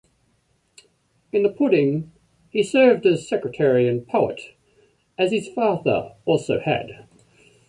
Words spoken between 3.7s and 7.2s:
and Poet, as his father also had.